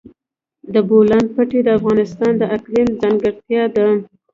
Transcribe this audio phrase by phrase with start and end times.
[0.73, 3.87] د بولان پټي د افغانستان د اقلیم ځانګړتیا ده.